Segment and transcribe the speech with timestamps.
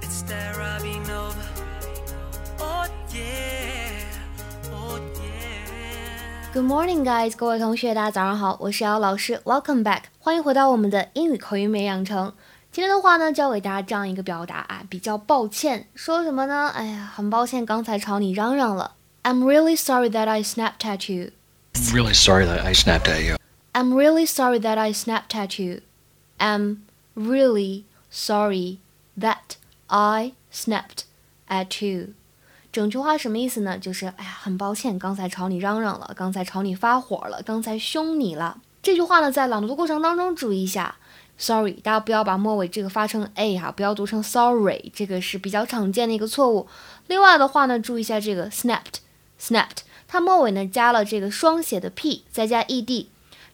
[0.00, 1.44] It's there rubbing over.
[2.60, 4.04] Oh yeah,
[4.72, 6.52] oh yeah.
[6.52, 7.34] Good morning, guys！
[7.36, 12.32] 各位同学，大家早上好，我是姚老师，Welcome back，欢迎回到我们的英语口语美养成。
[12.70, 16.70] 今天的话呢，教给大家这样一个表达啊，比较抱歉，说什么呢？
[16.74, 18.92] 哎呀，很抱歉，刚才朝你嚷嚷了。
[19.22, 21.30] I'm really sorry that I snapped at you.
[21.74, 23.36] I'm really sorry that I snapped at you.
[23.73, 25.81] I'm really sorry that I snapped at you.
[26.37, 26.77] I'm
[27.15, 28.79] really sorry
[29.17, 31.03] that I snapped
[31.47, 32.13] at you.
[32.71, 33.77] 整句话什么意思呢？
[33.77, 38.61] 就是哎呀，很抱歉，刚才朝你嚷嚷了，刚才朝你发火了，刚才凶你了。
[38.81, 40.95] 这句话呢，在朗读过程当中注意一下
[41.37, 46.67] ，sorry，大家不要把末尾这个发成 a 哈，不要读成 sorry，这个是比较常见的一个错误。
[47.07, 53.07] 另外的话呢，注意一下这个 snapped，snapped，它末尾呢加了这个双写的 p，再加 ed，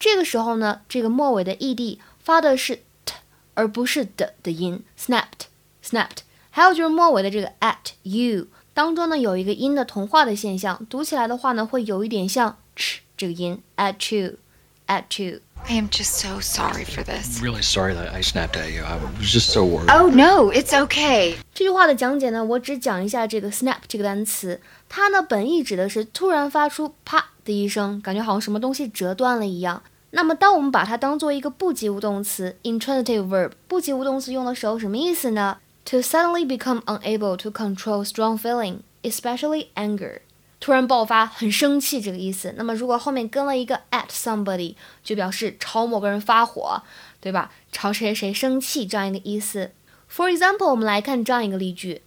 [0.00, 3.14] 这个时候呢，这个末尾的 ed 发的是 t
[3.52, 6.22] 而不是的的音，snapped，snapped。
[6.48, 15.40] 还有就是末尾的这个 at you 当中呢，有一个音的同化的现象，读起来的话呢，会有一点像 ch 这个音，at you，at you。
[15.68, 17.42] I am just so sorry for this.
[17.42, 18.82] Really sorry that I snapped at you.
[18.82, 19.94] I was just so worried.
[19.94, 21.36] Oh no, it's okay.
[21.52, 29.82] 这句话的讲解呢，我只讲一下这个 snap 这个单词，它呢本意指的是突然发出啪的一声，感觉好像什么东西折断了一样。
[30.11, 35.57] 那么，当我们把它当做一个不及物动词 （intransitive verb），不及物动词用的时候，什么意思呢？
[35.85, 40.21] To suddenly become unable to control strong feeling, especially anger，
[40.59, 42.53] 突然爆发，很生气这个意思。
[42.57, 46.81] 那么，如果后面跟了一个 at somebody，就表示朝某个人发火，
[47.19, 47.51] 对吧？
[47.71, 49.71] 朝谁谁生气这样一个意思。
[50.09, 52.01] For example，我们来看这样一个例句：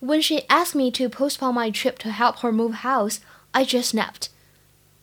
[0.00, 3.18] When she asked me to postpone my trip to help her move house,
[3.52, 4.26] I just snapped.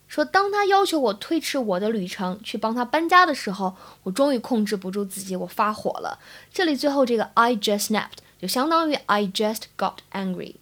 [0.07, 6.19] 说，当他要求我推迟我的旅程去帮他搬家的时候，我终于控制不住自己，我发火了。
[6.53, 10.55] 这里最后这个 I just snapped 就相当于 I just got angry。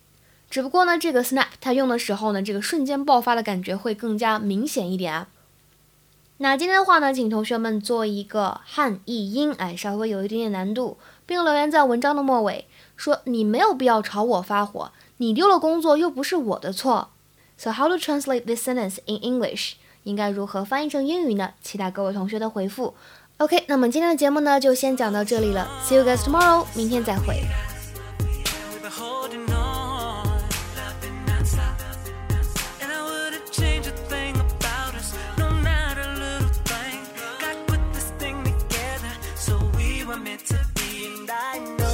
[0.49, 5.27] 只不过呢，这个 snap 它用的时候呢，这个瞬间爆发的感觉会更加明显一点啊。
[6.37, 17.09] 那今天的话呢，请同学们做一个汉译英，哎，稍微有一点点难度，并留言在文章的末尾，说你没有必要朝我发火，你丢了工作又不是我的错。
[17.57, 19.73] So how to translate this sentence in English？
[20.03, 21.53] 应该如何翻译成英语呢？
[21.61, 22.93] 期待各位同学的回复。
[23.37, 25.67] OK，那么今天的节目呢，就先讲到这里了。
[25.83, 27.43] See you guys tomorrow，明天再会。
[40.25, 41.84] meant to be and I know